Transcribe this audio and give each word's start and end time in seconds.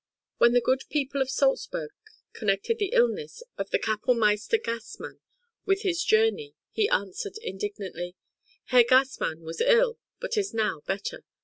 When 0.39 0.53
the 0.53 0.61
good 0.61 0.85
people 0.89 1.21
of 1.21 1.29
Salzburg 1.29 1.91
connected 2.33 2.79
the 2.79 2.89
illness 2.91 3.43
of 3.59 3.69
the 3.69 3.77
kapellmeister 3.77 4.57
Gassmann 4.57 5.19
with 5.63 5.83
his 5.83 6.03
journey, 6.03 6.55
he 6.71 6.89
answered 6.89 7.37
indignantly: 7.43 8.15
"Herr 8.71 8.83
Gassmann 8.83 9.41
was 9.41 9.61
ill, 9.61 9.99
but 10.19 10.37
is 10.37 10.55
now 10.55 10.81
better. 10.87 11.23